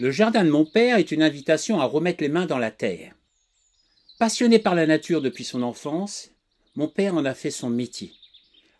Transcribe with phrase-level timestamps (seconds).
[0.00, 3.14] Le jardin de mon père est une invitation à remettre les mains dans la terre.
[4.18, 6.30] Passionné par la nature depuis son enfance,
[6.74, 8.14] mon père en a fait son métier.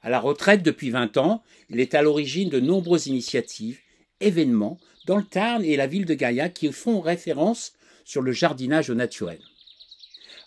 [0.01, 3.81] À la retraite depuis 20 ans, il est à l'origine de nombreuses initiatives,
[4.21, 7.75] événements dans le Tarn et la ville de Gaillac qui font référence
[8.07, 9.41] sur le jardinage au naturel.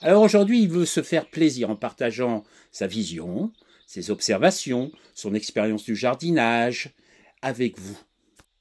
[0.02, 3.52] Alors aujourd'hui, il veut se faire plaisir en partageant sa vision,
[3.86, 6.90] ses observations, son expérience du jardinage
[7.44, 8.00] avec vous.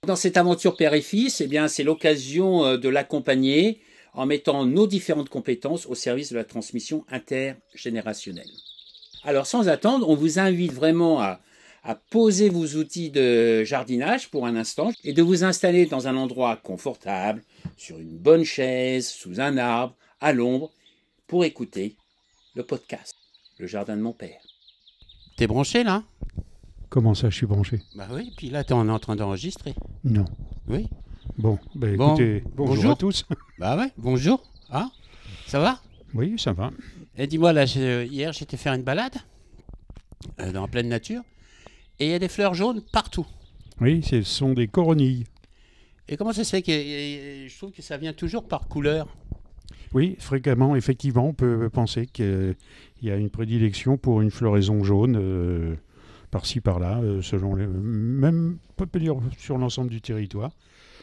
[0.05, 3.81] Dans cette aventure père et fils, eh bien, c'est l'occasion euh, de l'accompagner
[4.15, 8.51] en mettant nos différentes compétences au service de la transmission intergénérationnelle.
[9.23, 11.41] Alors, sans attendre, on vous invite vraiment à,
[11.85, 16.17] à poser vos outils de jardinage pour un instant et de vous installer dans un
[16.17, 17.45] endroit confortable,
[17.77, 20.73] sur une bonne chaise, sous un arbre, à l'ombre,
[21.29, 21.95] pour écouter
[22.57, 23.15] le podcast,
[23.57, 24.43] Le Jardin de mon Père.
[25.37, 26.03] T'es branché là?
[26.93, 29.75] Comment ça, je suis branché Bah oui, puis là, t'es en en train d'enregistrer.
[30.05, 30.27] Non.
[30.69, 30.91] Oui.
[31.39, 32.91] Bon, ben Bon, écoutez, bonjour, bonjour.
[32.91, 33.25] à tous.
[33.59, 34.43] Bah ouais, bonjour.
[34.69, 34.91] Ah,
[35.47, 35.81] ça va?
[36.13, 36.71] Oui, ça va.
[37.17, 39.15] Et dis-moi, là, je- hier, j'étais faire une balade
[40.39, 41.23] euh, dans la pleine nature
[41.99, 43.27] et il y a des fleurs jaunes partout.
[43.81, 45.25] Oui, ce sont des coronilles.
[46.11, 48.69] Et comment ça se fait que et- et je trouve que ça vient toujours par
[48.69, 49.09] couleur?
[49.95, 52.55] Oui, fréquemment, effectivement, on peut penser qu'il
[53.03, 55.75] y a une prédilection pour une floraison jaune, euh,
[56.33, 57.67] par-ci, par-là, euh, selon les...
[57.69, 60.51] Même, on peut dire sur l'ensemble du territoire.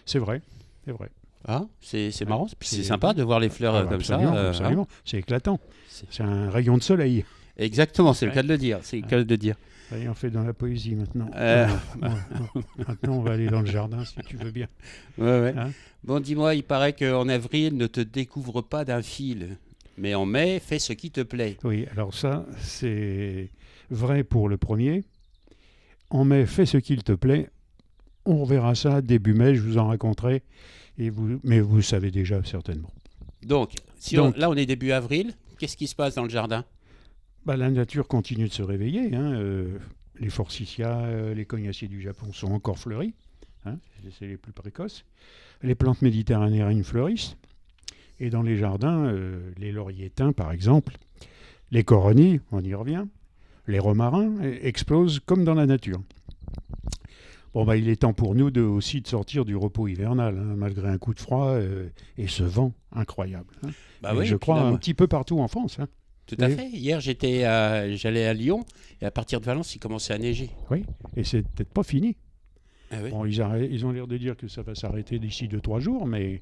[0.06, 0.42] C'est vrai,
[0.84, 1.10] c'est vrai.
[1.48, 2.48] Ah, c'est Ouais, marrant.
[2.60, 4.38] Puis c'est sympa de voir les fleurs euh, Ah, comme absolument, ça.
[4.40, 4.88] euh, absolument.
[5.06, 5.62] C'est éclatant.
[5.64, 6.06] hein.
[6.12, 7.24] C'est- un rayon de soleil.
[7.58, 8.80] Exactement, c'est le cas de le dire.
[8.82, 9.56] C'est le cas de le dire.
[9.92, 11.30] Allez, on fait dans la poésie maintenant.
[11.36, 11.68] Euh.
[12.88, 14.68] Maintenant, on va aller dans le jardin, si tu veux bien.
[15.18, 15.54] Ouais, ouais.
[15.58, 15.72] Hein
[16.04, 19.58] bon, dis-moi, il paraît qu'en avril, ne te découvre pas d'un fil.
[19.98, 21.58] Mais en mai, fais ce qui te plaît.
[21.64, 23.50] Oui, alors ça, c'est
[23.90, 25.04] vrai pour le premier.
[26.10, 27.50] En mai, fais ce qu'il te plaît.
[28.26, 30.44] On reverra ça début mai, je vous en raconterai.
[30.98, 32.92] Et vous, mais vous savez déjà certainement.
[33.44, 35.34] Donc, si Donc- on- là, on est début avril.
[35.58, 36.66] Qu'est-ce qui se passe dans le jardin?
[37.46, 39.16] Bah, la nature continue de se réveiller.
[39.16, 39.78] hein, euh,
[40.20, 43.14] les forsythias, euh, les cognaciers du Japon sont encore fleuris.
[43.66, 43.78] hein,
[44.18, 45.04] c'est- les plus précoces.
[45.64, 47.36] Les plantes méditerranéennes fleurissent.
[48.22, 50.96] Et dans les jardins, euh, les lauriers teints, par exemple,
[51.72, 53.06] les coronilles, on y revient,
[53.70, 56.02] les romarins eh, explosent comme dans la nature.
[57.54, 60.54] Bon, bah, il est temps pour nous de, aussi de sortir du repos hivernal, hein,
[60.56, 61.88] malgré un coup de froid euh,
[62.18, 63.48] et ce vent incroyable.
[63.66, 63.70] hein.
[64.02, 65.78] Bah oui, je crois là, un petit peu partout en France.
[65.80, 65.88] hein.
[66.28, 66.68] Tout à fait.
[66.70, 68.64] Hier, j'étais, à- j'allais à Lyon
[69.02, 70.52] et à partir de Valence, il commençait à neiger.
[70.70, 70.84] Oui,
[71.18, 72.16] et c'est peut-être pas fini.
[72.92, 73.10] Ah oui.
[73.10, 73.42] Bon, ils,
[73.72, 76.40] ils ont l'air de dire que ça va s'arrêter d'ici 2-3 jours, mais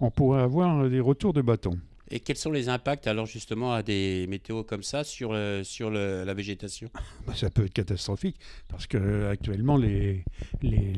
[0.00, 1.78] on pourrait avoir des retours de bâton.
[2.14, 5.90] Et quels sont les impacts alors justement à des météos comme ça sur, le- sur
[5.90, 6.88] la végétation?
[7.26, 8.36] Bah, ça peut être catastrophique,
[8.68, 9.34] parce que euh,
[9.76, 10.24] les,
[10.62, 10.92] les,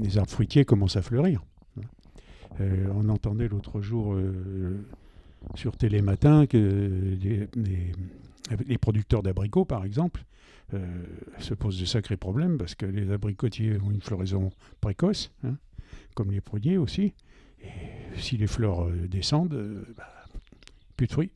[0.00, 1.42] les- arbres fruitiers commencent à fleurir.
[2.60, 4.86] Euh, on entendait l'autre jour euh,
[5.56, 6.56] sur Télématin que
[7.20, 7.92] les, les-
[8.78, 10.22] producteurs d'abricots, par exemple,
[10.74, 11.02] euh,
[11.40, 14.50] se posent de sacrés problèmes, parce que les abricotiers ont une floraison
[14.80, 15.56] précoce, hein,
[16.14, 17.14] comme les pruniers aussi.
[18.16, 20.06] Si les fleurs euh, descendent, euh, bah,
[21.02, 21.30] plus de fruits.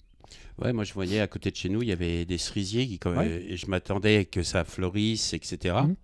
[0.62, 2.99] Ouais, moi je voyais à côté de chez nous, il y avait des cerisiers qui,
[2.99, 3.44] comme- Ouais.
[3.49, 5.75] et je m'attendais que ça fleurisse, etc.
[5.84, 5.97] Mhm.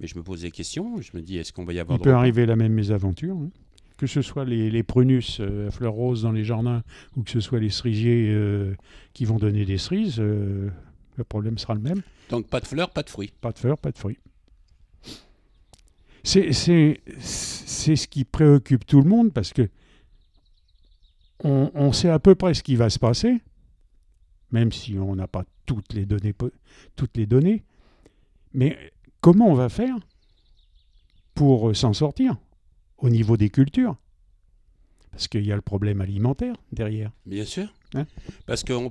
[0.00, 1.00] Mais je me pose des questions.
[1.00, 3.36] Je me dis, est-ce qu'on va y avoir Il peut arriver la même mésaventure.
[3.36, 3.50] hein.
[3.96, 6.84] Que ce soit les, les prunus euh, à fleurs roses dans les jardins
[7.16, 8.74] ou que ce soit les cerisiers euh,
[9.12, 10.70] qui vont donner des cerises, euh,
[11.16, 12.02] le problème sera le même.
[12.30, 13.32] Donc pas de fleurs, pas de fruits.
[13.40, 14.18] Pas de fleurs, pas de fruits.
[16.22, 19.68] C'est c'est- c'est ce qui préoccupe tout le monde parce que
[21.44, 23.40] on, on sait à peu près ce qui va se passer,
[24.50, 26.50] même si on n'a pas toutes les données, po-
[26.96, 27.64] toutes les données.
[28.54, 28.76] Mais
[29.20, 29.94] comment on va faire
[31.34, 32.36] pour euh, s'en sortir
[32.98, 33.96] au niveau des cultures?
[35.10, 37.10] Parce qu'il y a le problème alimentaire derrière.
[37.26, 37.72] Bien sûr.
[37.94, 38.06] Hein?
[38.46, 38.90] Parce qu'on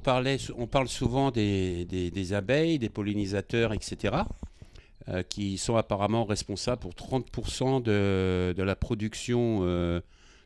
[0.57, 4.15] on parle souvent des, des- des abeilles, des pollinisateurs, etc.,
[5.09, 9.59] euh, qui sont apparemment responsables pour 30% de, de la production.
[9.63, 10.01] euh,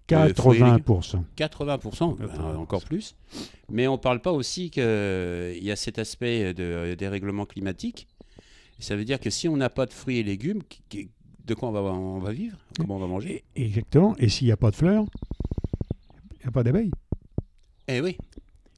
[0.10, 0.78] de fruits et légumes.
[0.86, 1.24] 80%.
[1.38, 2.56] 80%, euh, 80%.
[2.58, 3.16] encore plus.
[3.70, 8.08] Mais on ne parle pas aussi qu'il y a cet aspect de dérèglement climatique.
[8.80, 10.62] Ça veut dire que si on n'a pas de fruits et légumes,
[11.46, 12.58] de quoi on va, on va vivre?
[12.80, 13.44] Comment on va manger?
[13.56, 14.16] Exactement.
[14.18, 15.06] Et s'il n'y a pas de fleurs,
[16.34, 16.92] il n'y a pas d'abeilles.
[17.88, 18.18] Eh oui,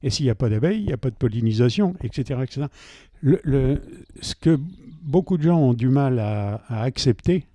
[0.02, 2.40] Et s'il n'y a pas d'abeilles, il n'y a pas de pollinisation, etc.
[2.42, 2.66] etc.
[3.22, 3.80] Le- le-
[4.20, 4.58] ce que
[5.02, 7.46] beaucoup de gens ont du mal à, à accepter,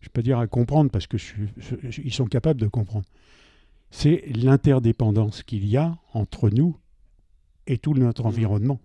[0.00, 2.60] je ne peux pas dire à comprendre, parce que je suis- je- ils sont capables
[2.60, 3.04] de comprendre,
[3.90, 6.76] c'est l'interdépendance qu'il y a entre nous
[7.66, 8.28] et tout notre Mhm.
[8.28, 8.80] environnement.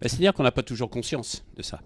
[0.00, 1.80] Bah, c'est-à-dire qu'on n'a pas toujours conscience de ça.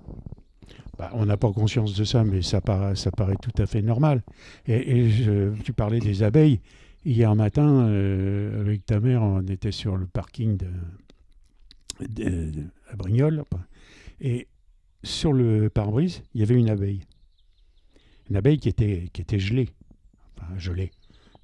[0.99, 3.82] Bah, on n'a pas conscience de ça, mais ça, paraît, ça paraît tout à fait
[3.82, 4.23] normal.
[4.67, 5.09] Et,
[5.65, 6.61] tu parlais des abeilles.
[7.05, 10.67] Hier matin, euh, avec ta mère, on était sur le parking de,
[12.91, 13.44] à Brignoles.
[14.20, 14.49] Et
[15.05, 17.00] sur le pare-brise, il y avait une abeille.
[18.30, 19.69] Une abeille qui était, qui était gelée.
[20.36, 20.90] Enfin, gelée.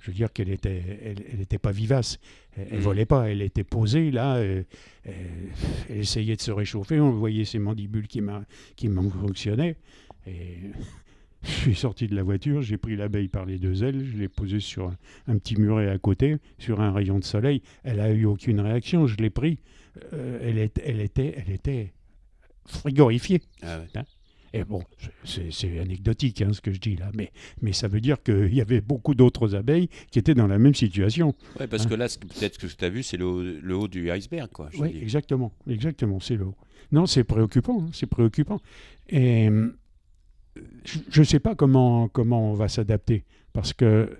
[0.04, 2.18] Je veux dire qu'elle n'était elle, était pas vivace.
[2.56, 2.80] Elle, ne mmh.
[2.80, 3.30] volait pas.
[3.30, 4.36] Elle était posée là.
[4.36, 4.66] Elle,
[5.04, 7.00] elle, essayait de se réchauffer.
[7.00, 8.20] On voyait ses mandibules qui,
[8.76, 9.76] qui fonctionnaient.
[10.26, 10.58] Et
[11.42, 12.60] je suis sorti de la voiture.
[12.60, 14.04] J'ai pris l'abeille par les deux ailes.
[14.04, 14.92] Je l'ai posée sur
[15.26, 17.62] un, petit muret à côté, sur un rayon de soleil.
[17.82, 19.06] Elle a eu aucune réaction.
[19.06, 19.58] Je l'ai pris.
[20.12, 21.94] Euh, elle, elle, était, elle était
[22.66, 23.40] frigorifiée.
[23.62, 24.04] Ah hein?
[24.54, 24.84] Et bon,
[25.24, 28.60] c'est anecdotique hein, ce que je dis là, mais, mais ça veut dire qu'il y
[28.60, 31.34] avait beaucoup d'autres abeilles qui étaient dans la même situation.
[31.58, 31.88] Oui, parce hein.
[31.88, 34.48] que là, peut-être que ce que tu as vu, c'est le, haut du iceberg.
[34.52, 36.54] Quoi, oui, exactement, exactement, c'est le haut.
[36.92, 38.60] Non, c'est préoccupant, hein, c'est préoccupant.
[39.08, 39.48] Et
[40.84, 44.18] je ne sais pas comment, comment on va s'adapter, parce que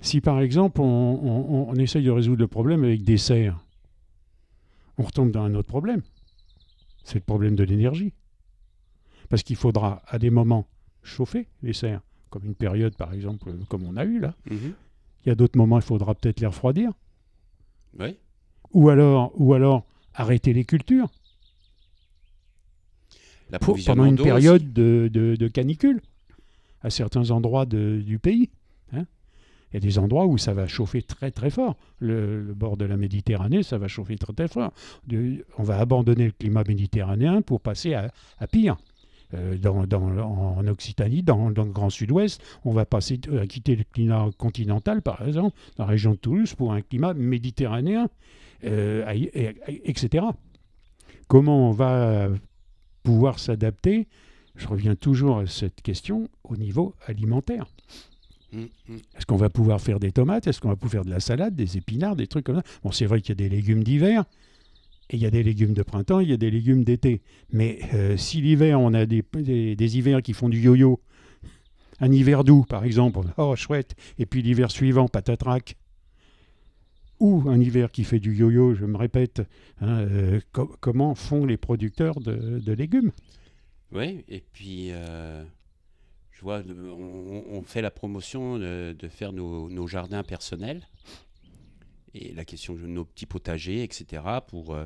[0.00, 3.58] si par exemple on, on essaye de résoudre le problème avec des serres,
[4.96, 6.02] on retombe dans un autre problème.
[7.02, 8.12] C'est le problème de l'énergie
[9.32, 10.66] parce qu'il faudra à des moments
[11.02, 14.34] chauffer les serres, comme une période par exemple, comme on a eu là.
[14.50, 14.74] Mhm.
[15.24, 16.92] Il y a d'autres moments, il faudra peut-être les refroidir.
[17.98, 18.18] Oui.
[18.74, 21.08] Ou alors, ou alors arrêter les cultures.
[23.86, 26.02] pendant une période de, canicule
[26.82, 28.50] à certains endroits du pays.
[28.92, 29.06] Hein.
[29.70, 31.78] Il y a des endroits où ça va chauffer très très fort.
[32.00, 34.74] Le, bord de la Méditerranée, ça va chauffer très très fort.
[35.10, 38.10] on va abandonner le climat méditerranéen pour passer à
[38.46, 38.76] pire.
[39.34, 44.28] Euh, en Occitanie, dans, le Grand Sud-Ouest, on va passer à euh, quitter le climat
[44.36, 48.08] continental, par exemple, dans la région de Toulouse, pour un climat méditerranéen,
[48.64, 49.10] euh,
[49.84, 50.26] etc.
[51.28, 52.28] Comment on va
[53.02, 54.06] pouvoir s'adapter?
[54.54, 57.66] Je reviens toujours à cette question au niveau alimentaire.
[58.52, 58.96] Mmh, mmh.
[59.16, 60.46] Est-ce qu'on va pouvoir faire des tomates?
[60.46, 62.62] Est-ce qu'on va pouvoir faire de la salade, des épinards, des trucs comme ça?
[62.84, 64.24] Bon, c'est vrai qu'il y a des légumes d'hiver,
[65.10, 67.22] il y a des légumes de printemps, il y a des légumes d'été.
[67.50, 71.00] Mais euh, si l'hiver, on a des, des, hivers qui font du yo-yo,
[72.00, 75.76] un hiver doux, par exemple, oh chouette, et puis l'hiver suivant, patatrac,
[77.20, 79.42] ou un hiver qui fait du yo-yo, je me répète,
[79.80, 83.12] hein, euh, comment font les producteurs de, légumes?
[83.92, 85.44] Oui, et puis euh,
[86.32, 90.82] je vois, on, fait la promotion de, faire nos, jardins personnels
[92.14, 94.76] et la question de nos petits potagers, etc., pour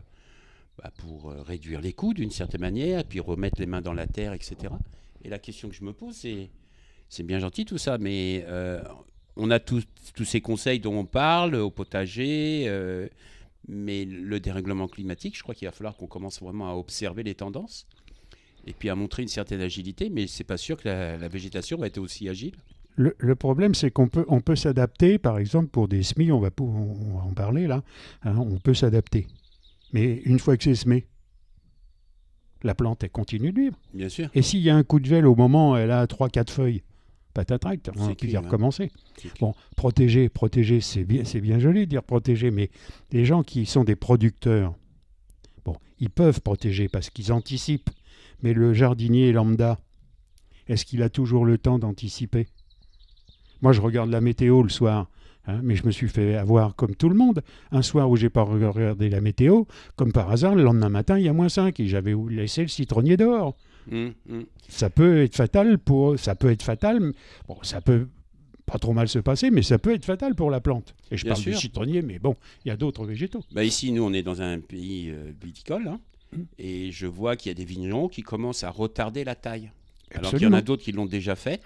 [0.82, 4.06] bah, pour euh, réduire les coûts d'une certaine manière, puis remettre les mains dans la
[4.06, 4.74] terre, etc.
[5.24, 6.50] Et la question que je me pose, c'est,
[7.08, 8.82] c'est bien gentil tout ça, mais euh,
[9.36, 9.84] on a tous,
[10.14, 13.08] tous ces conseils dont on parle au potager, euh,
[13.68, 17.34] mais le dérèglement climatique, je crois qu'il va falloir qu'on commence vraiment à observer les
[17.34, 17.86] tendances
[18.66, 21.86] et puis à montrer une certaine agilité, mais c'est pas sûr que la, végétation va
[21.86, 22.54] être aussi agile.
[22.96, 26.48] Le, problème, c'est qu'on peut, on peut s'adapter, par exemple, pour des semis, on va,
[26.60, 27.82] on va en parler là,
[28.22, 29.26] hein, on peut s'adapter.
[29.92, 31.06] Mais une fois que c'est semé,
[32.62, 33.78] la plante, elle continue de vivre.
[33.92, 34.30] Bien sûr.
[34.34, 36.82] Et s'il y a un coup de gel au moment où elle a 3-4 feuilles,
[37.34, 38.90] patatract, on va recommencer.
[39.40, 42.70] Bon, protéger, protéger, c'est bien, c'est bien joli de dire protéger, mais
[43.12, 44.74] les gens qui sont des producteurs,
[45.64, 47.90] bon, ils peuvent protéger parce qu'ils anticipent.
[48.42, 49.78] Mais le jardinier lambda,
[50.66, 52.48] est-ce qu'il a toujours le temps d'anticiper?
[53.62, 55.08] Moi, je regarde la météo le soir.
[55.48, 57.42] Hein, mais je me suis fait avoir comme tout le monde.
[57.70, 61.24] Un soir où j'ai pas regardé la météo, comme par hasard, le lendemain matin, il
[61.24, 63.56] y a moins 5 et j'avais laissé le citronnier dehors.
[63.88, 64.40] Mmh, mmh.
[64.68, 66.18] Ça peut être fatal pour.
[66.18, 67.12] Ça peut être fatal.
[67.46, 68.08] Bon, ça peut
[68.66, 70.94] pas trop mal se passer, mais ça peut être fatal pour la plante.
[71.12, 72.34] Et je parle du citronnier, mais bon,
[72.64, 73.44] il y a d'autres végétaux.
[73.52, 76.00] Bah ici, nous, on est dans un pays euh, viticole, hein,
[76.32, 76.42] mmh.
[76.58, 79.70] et je vois qu'il y a des vignerons qui commencent à retarder la taille.
[80.12, 81.60] Alors qu'il y en a d'autres qui l'ont déjà fait.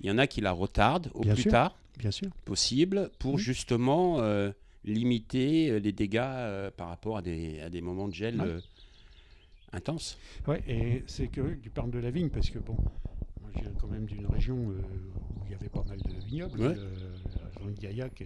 [0.00, 1.76] Il y en a qui la retardent au plus tard.
[1.98, 2.28] Bien sûr.
[2.44, 4.50] possible pour justement euh,
[4.84, 8.42] limiter euh, les dégâts euh, par rapport à des, à des, moments de gel
[9.72, 10.18] intenses.
[10.48, 12.76] Oui, et c'est curieux que tu parles de la vigne parce que, bon,
[13.40, 14.74] moi je viens quand même d'une région où
[15.46, 16.76] il y avait pas mal de vignobles,
[17.60, 18.24] de Gaillac.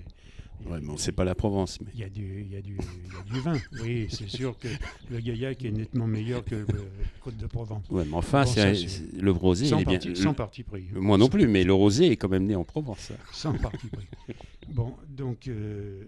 [0.67, 1.79] Ouais, mais c'est pas la Provence.
[1.95, 3.57] Il y, a du, y, a du, y a du vin.
[3.81, 4.69] Oui, c'est sûr que
[5.11, 6.67] le Gaillac est nettement meilleur que le
[7.23, 7.85] Côte de Provence.
[7.91, 10.89] Ouais, mais enfin, le rosé, sans, est bien, sans parti pris.
[10.95, 13.13] Moi non plus, mais le rosé est quand même né en Provence.
[13.33, 14.07] Sans parti pris.
[14.69, 16.05] Bon, donc, euh,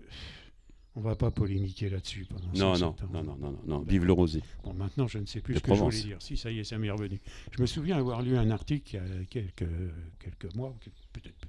[0.96, 2.26] on va pas polémiquer là-dessus.
[2.54, 4.42] Non, non, non, non, non, non, vive le rosé.
[4.64, 6.16] Bon, maintenant, je ne sais plus ce que je voulais dire.
[6.20, 7.20] Si, ça y est, ça m'est revenu.
[7.52, 9.70] Je me souviens avoir lu un article il y a quelques,
[10.18, 10.74] quelques mois,
[11.12, 11.39] peut-être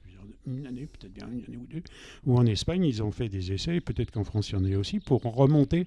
[0.47, 1.83] une année, peut-être bien une année ou deux,
[2.25, 4.75] où en Espagne, ils ont fait des essais, peut-être qu'en France, il y en a
[4.77, 5.85] aussi, pour remonter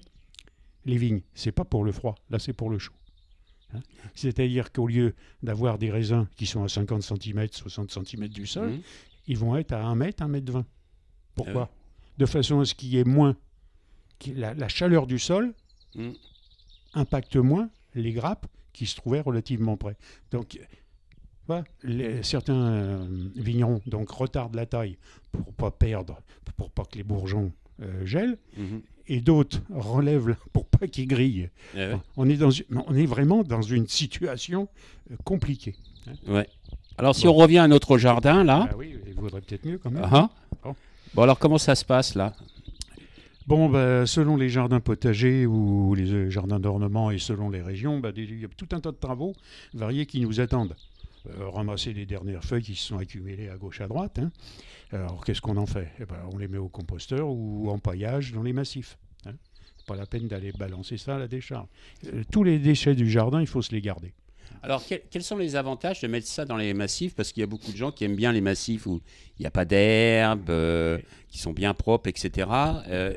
[0.85, 1.21] les vignes.
[1.33, 2.93] C'est pas pour le froid, là, c'est pour le chaud.
[3.73, 3.79] hein.
[4.13, 8.69] C'est-à-dire qu'au lieu d'avoir des raisins qui sont à 50 cm, 60 cm du sol,
[8.71, 8.81] Mhm.
[9.27, 10.65] ils vont être à 1 mètre, 1 mètre 20.
[11.33, 11.69] Pourquoi?
[11.71, 11.75] Ah
[12.17, 13.35] De façon à ce qu'il y ait moins.
[14.35, 15.53] La, la chaleur du sol
[15.95, 16.13] Mhm.
[16.93, 19.97] impacte moins les grappes qui se trouvaient relativement près.
[20.31, 20.59] Donc,
[21.47, 24.97] voilà, les- certains euh, vignerons donc, retardent la taille
[25.31, 26.19] pour pas perdre,
[26.57, 28.81] pour pas que les bourgeons euh, gèlent, Mhm.
[29.07, 31.49] et d'autres relèvent pour pas qu'ils grillent.
[31.75, 31.97] Eh ouais.
[32.17, 32.49] On, est dans,
[32.87, 34.67] on est vraiment dans une situation
[35.11, 35.75] euh, compliquée.
[36.27, 36.47] Ouais.
[36.97, 37.31] Alors, si Bon.
[37.31, 38.69] on revient à notre jardin, là.
[38.71, 40.03] Ah oui, il vaudrait peut-être mieux quand même.
[40.05, 40.29] Ah, ah.
[40.63, 40.75] Bon.
[41.13, 42.33] Bon, alors, comment ça se passe, là?
[43.47, 47.99] Bon, bah, selon les jardins potagers ou les euh, jardins d'ornement et selon les régions,
[47.99, 49.33] bah, il y a tout un tas de travaux
[49.73, 50.75] variés qui nous attendent.
[51.29, 54.19] Euh, ramasser les dernières feuilles qui se sont accumulées à gauche à droite.
[54.19, 54.31] hein.
[54.91, 55.89] Alors, qu'est-ce qu'on en fait?
[55.99, 58.97] Eh ben, On les met au composteur ou en paillage dans les massifs.
[59.25, 59.33] hein.
[59.87, 61.67] Pas la peine d'aller balancer ça à la décharge.
[62.07, 64.13] Euh, tous les déchets du jardin, il faut se les garder.
[64.65, 67.15] Alors, quel- quels sont les avantages de mettre ça dans les massifs?
[67.15, 68.99] Parce qu'il y a beaucoup de gens qui aiment bien les massifs où
[69.39, 70.97] il n'y a pas d'herbe, euh,
[71.29, 72.49] qui sont bien propres, etc.
[72.87, 73.13] Euh,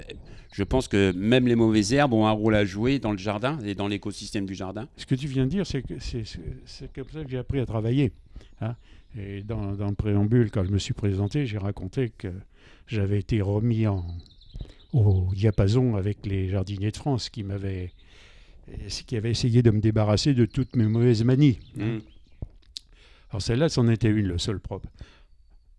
[0.53, 3.59] je pense que même les mauvaises herbes ont un rôle à jouer dans le jardin
[3.65, 4.89] et dans l'écosystème du jardin.
[4.97, 7.39] Ce que tu viens de dire, c'est que c'est c'est- c'est comme ça que j'ai
[7.39, 8.13] appris à travailler.
[8.61, 8.77] hein.
[9.19, 12.29] Et dans, dans le préambule, quand je me suis présenté, j'ai raconté que
[12.87, 14.05] j'avais été remis en,
[14.93, 17.93] au diapason avec les jardiniers de France qui m'avaient
[19.07, 21.59] qui avaient essayé de me débarrasser de toutes mes mauvaises manies.
[21.81, 21.97] hein.
[21.97, 22.01] Mm.
[23.31, 24.89] Alors celle-là, c'en était une, le seul propre.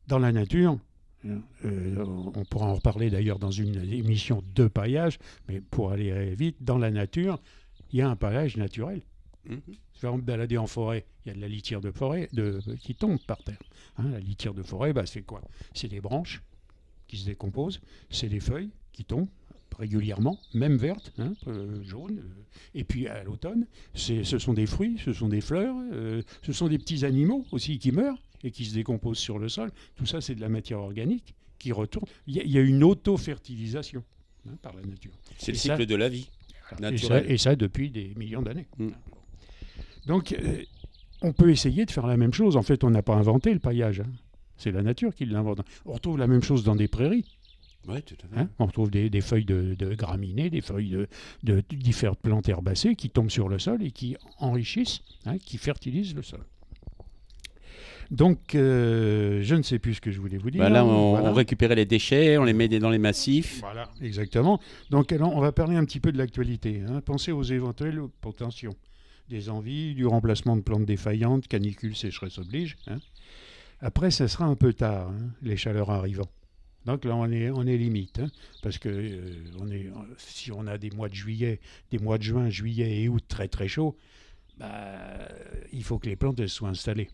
[0.08, 0.78] Dans la nature,
[1.26, 2.06] euh,
[2.36, 5.18] on pourra en reparler d'ailleurs dans une émission de paillage,
[5.48, 7.40] mais pour aller vite, dans la nature,
[7.92, 9.02] il y a un paillage naturel.
[9.46, 9.62] Mhm.
[10.02, 12.94] Par exemple, balader en forêt, il y a de la litière de forêt de, qui
[12.96, 13.62] tombe par terre.
[13.98, 15.42] Hein, la litière de forêt, bah, c'est quoi?
[15.74, 16.42] C'est des branches
[17.08, 17.82] qui se décomposent,
[18.12, 19.28] c'est des feuilles qui tombent
[19.78, 22.20] régulièrement, même vertes, hein, euh, jaunes.
[22.20, 22.44] euh,
[22.76, 26.68] et puis à l'automne, ce sont des fruits, ce sont des fleurs, euh, ce sont
[26.68, 29.72] des petits animaux aussi qui meurent et qui se décomposent sur le sol.
[29.96, 32.06] Tout ça, c'est de la matière organique qui retourne.
[32.28, 34.04] Il y, a- il y a une auto-fertilisation
[34.48, 35.12] hein, par la nature.
[35.38, 36.30] C'est le ça- cycle de la vie.
[36.92, 38.68] Et ça, et ça depuis des millions d'années.
[38.78, 38.90] Mm.
[40.06, 40.62] Donc, euh,
[41.22, 42.56] on peut essayer de faire la même chose.
[42.58, 44.02] En fait, on n'a pas inventé le paillage.
[44.02, 44.12] hein.
[44.58, 45.62] C'est la nature qui l'invente.
[45.86, 47.26] On retrouve la même chose dans des prairies.
[47.88, 48.42] Oui, tout à fait.
[48.42, 48.50] hein.
[48.60, 51.08] On retrouve des, des feuilles de, de graminées, des feuilles de,
[51.44, 56.14] de différentes plantes herbacées qui tombent sur le sol et qui enrichissent, hein, qui fertilisent
[56.14, 56.42] le sol.
[58.12, 60.60] Donc, euh, je ne sais plus ce que je voulais vous dire.
[60.62, 61.30] Bah là, on, Voilà.
[61.30, 63.60] on récupérait les déchets, on les met dans les massifs.
[63.62, 64.60] Voilà, exactement.
[64.90, 66.82] Donc, alors, on va parler un petit peu de l'actualité.
[66.88, 67.02] hein.
[67.02, 68.74] Pensez aux éventuelles potentiaux.
[69.30, 72.78] Des envies, du remplacement de plantes défaillantes, canicule, sécheresse oblige.
[73.80, 75.12] Après, ça sera un peu tard,
[75.44, 76.28] les chaleurs arrivant.
[76.86, 78.20] Donc là, on est, on est limite.
[78.20, 78.30] hein,
[78.62, 81.60] parce que euh, on est, si on a des mois de juillet,
[81.92, 83.96] des mois de juin, juillet et août très très chauds,
[84.58, 85.28] bah,
[85.72, 87.10] il faut que les plantes elles soient installées.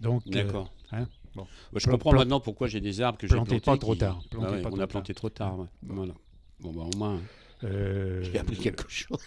[0.00, 0.72] Donc, euh, D'accord.
[0.92, 1.42] hein, bon.
[1.72, 3.60] Bah, je comprends plan- maintenant pourquoi j'ai des arbres que j'ai plantés.
[3.60, 4.88] pas trop qui- tard, Ah ouais, pas on trop a tard.
[4.88, 5.58] planté trop tard.
[5.58, 5.66] ouais.
[5.82, 6.14] Voilà.
[6.60, 7.20] Bon, bah, au moins,
[7.64, 9.18] euh, j'ai appris quelque chose.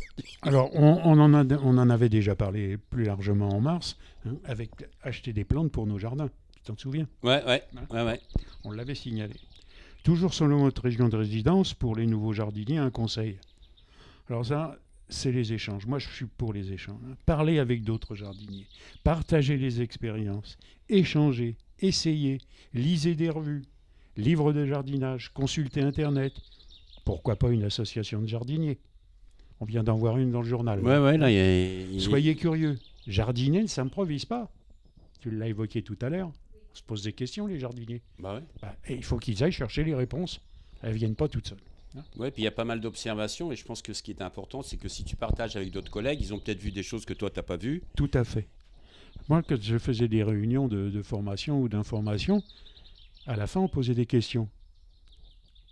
[0.42, 4.36] Alors, on, on en a, on en avait déjà parlé plus largement en mars, hein,
[4.44, 4.70] avec
[5.02, 6.30] acheter des plantes pour nos jardins.
[6.66, 7.06] T'en souviens?
[7.22, 8.20] Ouais, ouais, ouais, ouais.
[8.64, 9.34] On l'avait signalé.
[10.02, 13.38] Toujours selon notre région de résidence, pour les nouveaux jardiniers, un conseil.
[14.28, 14.76] Alors ça,
[15.08, 15.86] c'est les échanges.
[15.86, 16.98] Moi, je suis pour les échanges.
[17.08, 17.14] hein.
[17.24, 18.66] Parler avec d'autres jardiniers,
[19.04, 20.58] partager les expériences,
[20.88, 22.38] échanger, essayer,
[22.74, 23.62] lisez des revues,
[24.16, 26.32] livres de jardinage, consulter Internet.
[27.04, 28.78] Pourquoi pas une association de jardiniers?
[29.60, 30.80] On vient d'en voir une dans le journal.
[30.80, 32.00] Ouais, ouais, là, il y a.
[32.00, 32.76] Soyez curieux.
[33.06, 34.50] Jardiner ne s'improvise pas.
[35.20, 36.32] Tu l'as évoqué tout à l'heure.
[36.76, 38.02] Se pose des questions, les jardiniers.
[38.18, 38.42] Bah ouais.
[38.60, 40.42] Bah, et il faut qu'ils aillent chercher les réponses.
[40.82, 41.58] Elles ne viennent pas toutes seules.
[42.18, 44.20] Ouais, puis il y a pas mal d'observations et je pense que ce qui est
[44.20, 47.06] important, c'est que si tu partages avec d'autres collègues, ils ont peut-être vu des choses
[47.06, 47.82] que toi, tu n'as pas vues.
[47.96, 48.46] Tout à fait.
[49.30, 52.42] Moi, quand je faisais des réunions de, de formation ou d'information,
[53.26, 54.50] à la fin, on posait des questions.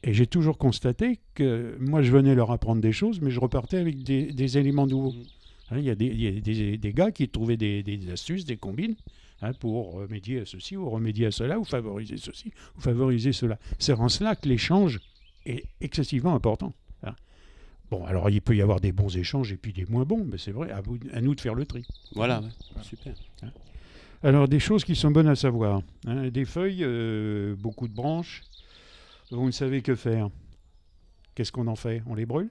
[0.03, 3.77] Et j'ai toujours constaté que moi, je venais leur apprendre des choses, mais je repartais
[3.77, 5.13] avec des, des éléments nouveaux.
[5.13, 5.25] Mhm.
[5.71, 8.47] Hein, Il y a, des, il y a des- des gars qui trouvaient des astuces,
[8.47, 8.97] des combines,
[9.45, 13.59] hein, pour remédier à ceci, ou remédier à cela, ou favoriser ceci, ou favoriser cela.
[13.79, 15.01] C'est en cela que l'échange
[15.47, 16.73] est excessivement important.
[17.03, 17.15] hein.
[17.91, 20.39] Bon, alors il peut y avoir des bons échanges et puis des moins bons, mais
[20.39, 21.85] c'est vrai, à, vous- à nous de faire le tri.
[22.15, 22.83] Voilà, ouais.
[22.83, 23.15] super.
[24.23, 25.83] Alors, des choses qui sont bonnes à savoir.
[26.07, 28.43] hein, des feuilles, euh, beaucoup de branches.
[29.31, 30.31] Vous ne savez que faire.
[31.35, 32.03] Qu'est-ce qu'on en fait?
[32.07, 32.49] On les brûle?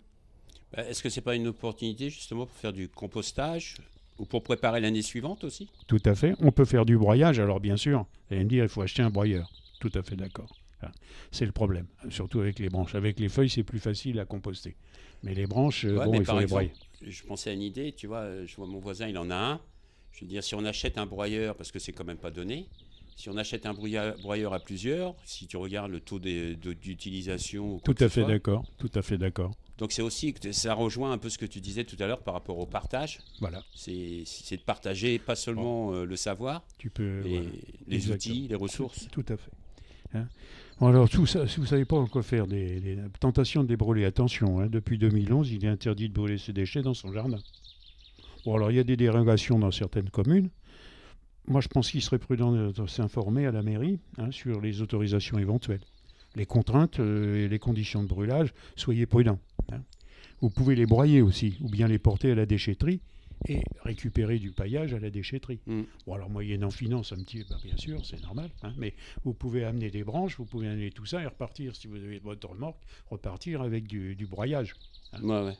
[0.71, 3.77] Bah, Est-ce que c'est pas une opportunité justement pour faire du compostage?
[4.23, 6.33] Ou pour préparer l'année suivante aussi Tout à fait.
[6.39, 7.39] On peut faire du broyage.
[7.39, 7.99] Alors, bien sûr,
[8.29, 9.51] vous allez me dire, il faut acheter un broyeur.
[9.81, 10.49] Tout à fait d'accord.
[11.31, 12.93] C'est le problème, surtout avec les branches.
[12.93, 14.75] Avec les feuilles, c'est plus facile à composter.
[15.23, 16.71] Mais les branches, euh, Ouais, bon, mais il faut les exemple, broyer.
[17.01, 19.35] Je pensais à une idée, tu vois, euh, je vois mon voisin, il en a
[19.35, 19.61] un.
[20.11, 22.67] Je veux dire, si on achète un broyeur, parce que c'est quand même pas donné,
[23.15, 27.79] si on achète un broyeur à plusieurs, si tu regardes le taux d'utilisation.
[27.79, 29.55] Tout à fait d'accord, tout à fait d'accord.
[29.83, 32.21] Donc c'est aussi, que ça rejoint un peu ce que tu disais tout à l'heure
[32.21, 33.19] par rapport au partage.
[33.41, 33.91] Voilà, C'est
[34.55, 37.21] de partager pas seulement euh, le savoir, tu peux...
[37.25, 37.49] et voilà.
[37.89, 38.15] les Exactement.
[38.15, 39.09] outils, les ressources.
[39.11, 39.51] Tout à fait.
[40.13, 40.29] Hein.
[40.79, 43.67] Bon, alors, tout ça, si vous ne savez pas quoi faire des, des tentations de
[43.67, 47.11] les brûler, attention, hein, depuis 2011, il est interdit de brûler ses déchets dans son
[47.11, 47.39] jardin.
[48.45, 50.49] Bon, alors il y a des dérogations dans certaines communes.
[51.49, 54.81] Moi, je pense qu'il serait prudent de, de s'informer à la mairie hein, sur les
[54.81, 55.83] autorisations éventuelles.
[56.35, 59.39] Les contraintes euh, et les conditions de brûlage, soyez prudents.
[59.71, 59.81] hein.
[60.41, 62.99] Vous pouvez les broyer aussi, ou bien les porter à la déchetterie
[63.47, 65.59] et récupérer du paillage à la déchetterie.
[65.67, 65.81] Mm.
[66.05, 68.93] Bon, alors moyennant finance, un petit, bah, bien sûr, c'est normal, hein, mais
[69.25, 72.19] vous pouvez amener des branches, vous pouvez amener tout ça et repartir, si vous avez
[72.19, 74.75] votre remorque, repartir avec du, du broyage.
[75.21, 75.57] Ouais, ouais.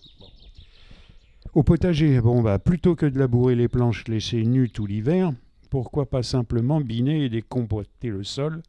[1.54, 5.34] Au potager, bon, bah, plutôt que de labourer les planches laissées nues tout l'hiver,
[5.70, 8.62] pourquoi pas simplement biner et décompoter le sol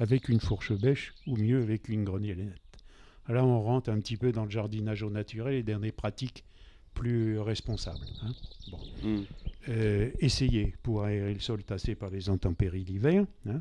[0.00, 2.38] avec une fourche bêche ou mieux avec une grenouillette.
[3.28, 6.42] Là, on rentre un petit peu dans le jardinage au naturel et dans des pratiques
[6.94, 8.04] plus responsables.
[8.22, 8.32] hein.
[9.04, 9.20] Mm.
[9.68, 13.24] Euh, essayez pour aérer le sol tassé par les intempéries d'hiver.
[13.46, 13.60] hein.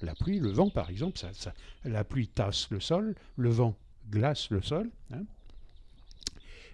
[0.00, 1.52] La pluie, le vent par exemple, ça, ça-
[1.84, 3.76] la pluie tasse le sol, le vent
[4.10, 5.24] glace le sol, hein.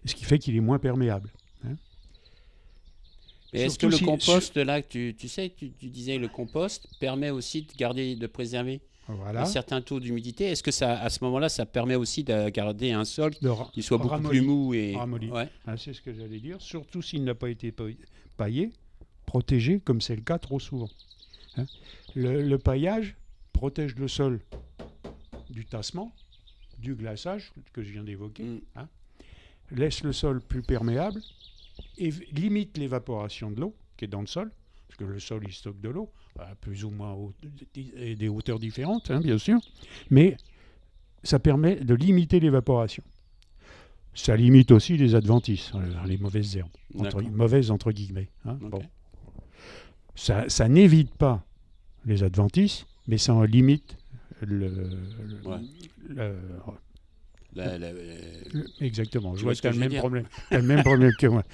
[0.04, 1.30] ce qui fait qu'il est moins perméable.
[3.52, 6.86] Mais est-ce que le si- compost, là, tu, tu sais, tu, tu disais le compost
[7.00, 9.42] permet aussi de garder, de préserver Voilà.
[9.42, 10.46] un certain taux d'humidité.
[10.46, 13.32] Est-ce que ça, à ce moment-là, ça permet aussi de garder un sol
[13.72, 14.38] qui soit beaucoup ramolli.
[14.40, 15.30] plus mou et Ramolli.
[15.30, 15.48] Ouais.
[15.66, 17.84] Hein, c'est ce que j'allais dire, surtout s'il n'a pas été pa-
[18.36, 18.72] paillé,
[19.24, 20.88] protégé, comme c'est le cas trop souvent.
[21.56, 21.66] hein.
[22.14, 23.16] Le, le paillage
[23.52, 24.40] protège le sol
[25.50, 26.12] du tassement,
[26.78, 28.60] du glaçage que je viens d'évoquer, Mm.
[29.72, 31.20] laisse le sol plus perméable
[31.98, 34.50] et limite l'évaporation de l'eau qui est dans le sol,
[34.96, 37.34] parce que le sol il stocke de l'eau à plus ou moins haute-
[37.96, 39.58] et des hauteurs différentes, hein, bien sûr,
[40.10, 40.36] mais
[41.22, 43.02] ça permet de limiter l'évaporation.
[44.14, 48.28] Ça limite aussi les adventices, euh, les mauvaises herbes, entre, mauvaises entre guillemets.
[48.46, 48.82] hein, bon.
[50.14, 51.44] Ça, ça n'évite pas
[52.06, 53.98] les adventices, mais ça en limite
[54.40, 55.58] le, le- Ouais.
[56.08, 56.38] le-
[57.54, 59.32] La- la- la- le- exactement.
[59.32, 60.26] Tu Je vois que tu as même problème.
[60.50, 61.44] Le même problème que moi.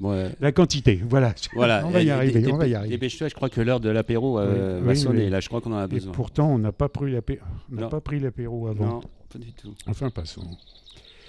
[0.00, 0.30] Ouais.
[0.40, 1.34] La quantité, voilà.
[1.54, 1.82] Voilà.
[1.86, 2.50] on va y arriver.
[2.52, 2.94] on va y arriver.
[2.94, 5.24] Dépêche-toi, je crois que l'heure de l'apéro euh, Oui, va oui, sonner.
[5.24, 5.30] oui.
[5.30, 6.12] Là, je crois qu'on en a Et besoin.
[6.12, 7.44] pourtant, on n'a pas pris l'apéro.
[7.70, 8.86] On n'a pas pris l'apéro avant.
[8.86, 9.00] Non,
[9.32, 9.74] pas du tout.
[9.86, 10.42] Enfin, passons.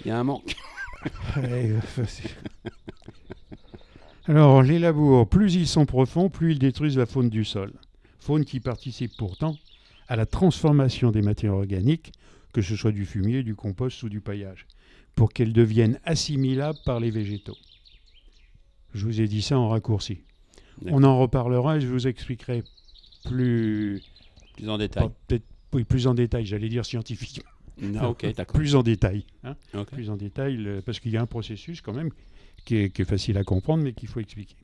[0.04, 0.54] Il y a un manque.
[1.36, 1.78] Euh,
[4.26, 7.72] Alors, les labours, plus ils sont profonds, plus ils détruisent la faune du sol.
[8.20, 9.56] Faune qui participe pourtant
[10.08, 12.12] à la transformation des matières organiques,
[12.54, 14.66] que ce soit du fumier, du compost ou du paillage,
[15.14, 17.56] pour qu'elles deviennent assimilables par les végétaux.
[18.94, 20.18] Je vous ai dit ça en raccourci.
[20.86, 22.62] On en reparlera et je vous expliquerai
[23.24, 24.02] plus,
[24.56, 25.08] Plus en détail.
[25.26, 27.50] peut-être oui, plus en détail, j'allais dire scientifiquement,
[27.82, 28.54] Non, d'accord.
[28.54, 29.24] plus en détail.
[29.42, 29.56] hein
[29.90, 32.10] plus en détail, le- parce qu'il y a un processus quand même
[32.64, 34.54] qui est, qui est facile à comprendre, mais qu'il faut expliquer.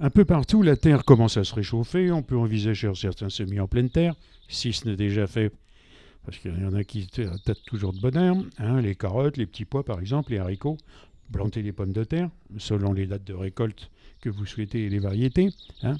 [0.00, 2.10] Un peu partout, la Terre commence à se réchauffer.
[2.12, 4.14] On peut envisager certains semis en pleine Terre,
[4.48, 5.50] si ce n'est déjà fait,
[6.26, 8.36] parce qu'il y en a qui tâtent toujours de bonheur.
[8.58, 10.76] hein, les carottes, les petits pois par exemple, les haricots,
[11.32, 13.90] planter les pommes de terre, selon les dates de récolte
[14.20, 15.50] que vous souhaitez et les variétés.
[15.82, 15.96] hein.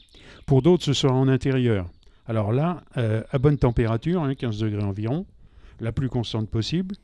[0.47, 1.90] Pour d'autres, ce sera en intérieur.
[2.27, 5.27] Alors là, euh, à bonne température, hein, 15 degrés environ,
[5.81, 6.95] la plus constante possible,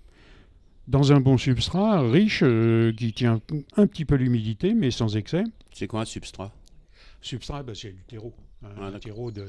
[0.86, 3.40] dans un bon substrat riche euh, qui tient
[3.76, 5.42] un petit peu l'humidité mais sans excès.
[5.72, 6.52] C'est quoi un substrat?
[7.20, 8.32] Substrat, bah, c'est du terreau.
[8.64, 9.44] hein, Ah, un terreau de,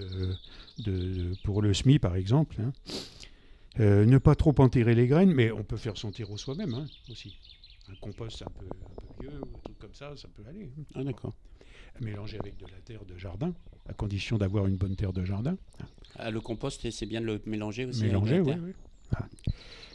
[0.79, 2.55] de- pour le SMI par exemple.
[2.61, 2.71] hein.
[3.79, 6.85] Euh, ne pas trop enterrer les graines, mais on peut faire son terreau soi-même hein,
[7.11, 7.37] aussi.
[7.91, 10.69] Un compost un peu, un peu vieux ou un truc comme ça, ça peut aller.
[10.95, 11.34] Ah, d'accord.
[12.02, 13.54] Mélanger avec de la terre de jardin,
[13.88, 15.58] à condition d'avoir une bonne terre de jardin.
[16.15, 18.47] Ah, le compost, c'est bien de le mélanger aussi avec Mélanger, la oui.
[18.47, 18.73] terre oui.
[19.15, 19.28] Ah.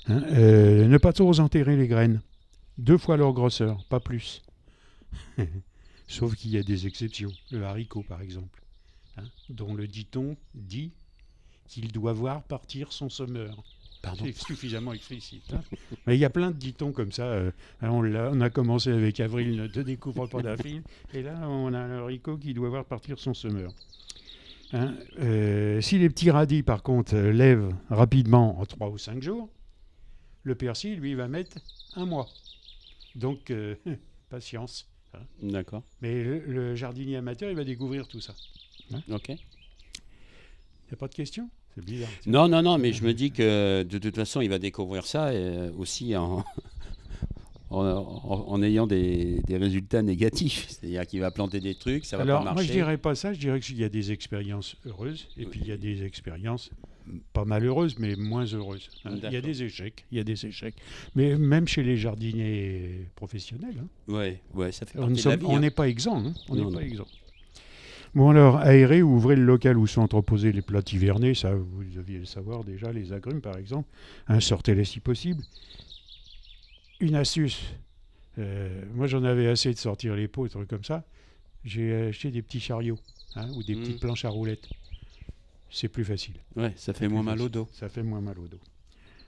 [0.07, 2.21] Hein, euh, ne pas trop enterrer les graines.
[2.77, 4.43] Deux fois leur grosseur, pas plus.
[6.09, 7.33] Sauf qu'il y a des exceptions.
[7.51, 8.63] Le haricot, par exemple,
[9.17, 10.93] hein, dont le dit-on dit
[11.69, 13.65] qu'il doit voir partir son semeur.
[14.05, 14.25] Pardon.
[14.27, 15.53] C'est suffisamment explicite.
[15.53, 15.63] hein.
[16.07, 17.25] Mais il y a plein de dit-on comme ça.
[17.25, 17.51] euh,
[17.83, 20.83] hein, on, a commencé avec Avril ne te découvre pas d'avril.
[21.13, 23.73] Et là, on a un haricot qui doit voir partir son semeur.
[24.73, 29.23] Hein, euh, si les petits radis, par contre, euh, lèvent rapidement en 3 ou 5
[29.23, 29.49] jours,
[30.43, 31.59] le persil, lui, va mettre
[31.95, 32.29] un mois.
[33.15, 33.77] Donc, euh,
[34.29, 34.89] patience.
[35.41, 35.85] D'accord.
[36.03, 38.35] Mais le, le jardinier amateur, il va découvrir tout ça.
[39.11, 39.29] Ok.
[39.29, 42.09] Il n'y a pas de question C'est bizarre.
[42.27, 45.27] Non, non, non, mais je me dis que de toute façon, il va découvrir ça
[45.29, 46.45] euh, aussi en,
[47.71, 50.67] en, en- en ayant des, des résultats négatifs.
[50.69, 52.69] C'est-à-dire qu'il va planter des trucs, ça va Alors, pas moi, marcher.
[52.69, 53.33] je dirais pas ça.
[53.33, 56.71] Je dirais qu'il y a des expériences heureuses et puis il y a des expériences
[57.35, 58.89] pas malheureuses, mais moins heureuses.
[59.05, 59.17] hein.
[59.23, 60.07] Il y a des échecs.
[60.11, 60.75] Il y a des échecs.
[61.15, 65.29] Mais même chez les jardiniers professionnels, hein, Ouais, ouais, ça fait on ne partie de
[65.29, 65.47] la sommes- vie.
[65.51, 65.61] on hein.
[65.61, 66.17] n'est pas exempt.
[66.25, 66.35] hein.
[66.49, 67.09] On Non, n'est pas exempt.
[68.15, 71.83] Bon alors, aérer ou ouvrez le local où sont entreposés les plats hivernés, ça vous
[71.83, 73.89] deviez le savoir déjà, les agrumes par exemple,
[74.29, 75.45] hein, sortez-les si possible.
[77.01, 77.75] Une astuce,
[78.39, 81.05] euh, moi j'en avais assez de sortir les pots, des trucs comme ça,
[81.65, 83.01] j'ai acheté des petits chariots
[83.35, 83.81] hein, ou des Mhm.
[83.83, 84.69] petites planches à roulettes.
[85.69, 87.69] C'est plus facile, Ouais, ça fait moins mal au dos.
[87.73, 88.61] ça fait moins mal au dos.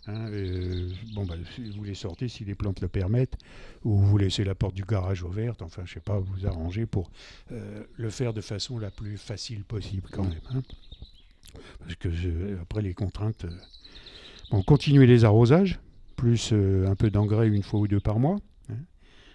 [0.08, 3.36] Hein, euh, bon, bah, si vous les sortez si les plantes le permettent,
[3.84, 7.10] ou vous laissez la porte du garage ouverte, enfin, je sais pas, vous arrangez pour
[7.50, 10.40] euh, le faire de façon la plus facile possible quand même.
[10.54, 10.62] hein.
[11.80, 12.08] Parce que
[12.60, 13.44] après les contraintes.
[13.46, 13.50] euh,
[14.50, 15.80] Bon, continuez les arrosages,
[16.14, 18.36] plus euh, un peu d'engrais une fois ou deux par mois.
[18.70, 18.74] hein.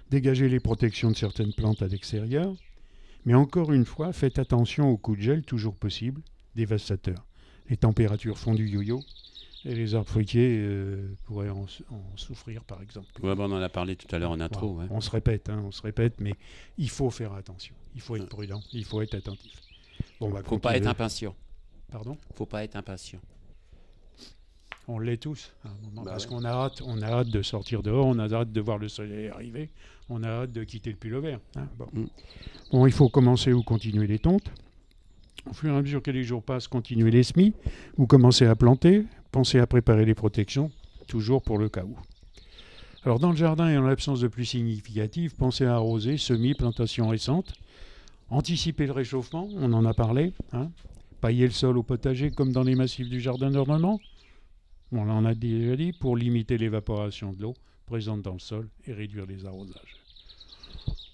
[0.09, 2.55] Dégagez les protections de certaines plantes à l'extérieur.
[3.25, 6.21] Mais encore une fois, faites attention aux coups de gel toujours possibles,
[6.55, 7.25] dévastateurs.
[7.69, 9.03] Les températures font du yo-yo
[9.65, 13.07] et les arbres fruitiers euh, pourraient en, en souffrir, par exemple.
[13.21, 14.77] Ouais, bah, on en a parlé tout à l'heure en intro.
[14.77, 14.85] Ouais.
[14.89, 16.33] On se répète, hein, on se répète, mais
[16.77, 17.75] il faut faire attention.
[17.95, 19.59] Il faut être prudent, il faut être attentif.
[20.19, 21.35] Bon, bah, Faut pas être impatient.
[21.91, 22.17] Pardon?
[22.35, 23.19] Faut pas être impatient.
[24.87, 27.41] On l'est tous, à un moment, Bah parce qu'on a hâte, on a hâte de
[27.43, 29.69] sortir dehors, on a hâte de voir le soleil arriver,
[30.09, 31.39] on a hâte de quitter le pull vert.
[31.55, 31.87] hein, bon.
[31.93, 32.05] Mm.
[32.71, 34.51] Bon, il faut commencer ou continuer les tontes.
[35.49, 37.53] Au fur et à mesure que les jours passent, continuez les semis.
[37.97, 40.71] Vous commencez à planter, pensez à préparer les protections,
[41.07, 41.97] toujours pour le cas où.
[43.03, 47.09] Alors dans le jardin et en l'absence de pluie significative, pensez à arroser, semis, plantations
[47.09, 47.53] récentes.
[48.29, 50.33] Anticiper le réchauffement, on en a parlé.
[50.53, 50.69] hein.
[51.19, 53.99] Pailler le sol au potager comme dans les massifs du jardin d'ornement.
[54.91, 57.53] On en a déjà dit, pour limiter l'évaporation de l'eau
[57.85, 60.00] présente dans le sol et réduire les arrosages.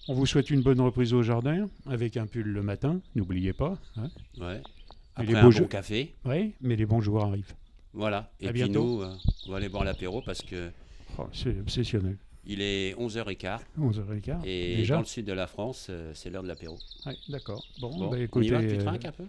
[0.08, 3.78] On vous souhaite une bonne reprise au jardin, avec un pull le matin, n'oubliez pas.
[3.96, 4.08] hein.
[4.38, 4.62] Ouais.
[5.14, 6.14] Après les un bon café.
[6.24, 7.54] Oui, mais les bons jours arrivent.
[7.92, 8.30] Voilà.
[8.40, 8.84] Et À puis bientôt.
[8.84, 9.14] nous, euh,
[9.46, 10.70] on va aller boire l'apéro parce que
[11.18, 12.16] Oh, c'est obsessionnel.
[12.46, 14.44] il est 11h15 11h15.
[14.46, 16.78] et déjà dans le sud de la France, euh, c'est l'heure de l'apéro.
[17.04, 17.62] Ouais, D'accord.
[17.80, 19.24] Bon, Bon, bah, on y écoutez, va, tu euh, trinques un peu?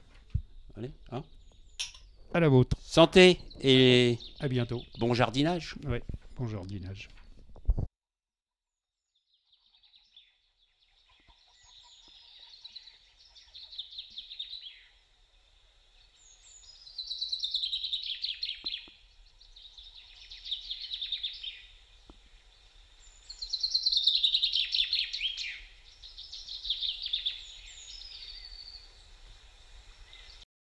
[0.77, 1.23] Allez, hein?
[2.33, 2.77] À la vôtre.
[2.81, 4.81] Santé et À bientôt.
[4.99, 5.75] bon jardinage.
[6.37, 7.07] Bon jardinage.